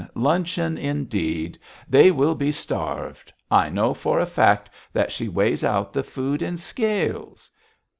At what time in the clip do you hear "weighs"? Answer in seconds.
5.29-5.63